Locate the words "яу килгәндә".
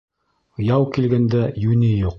0.69-1.47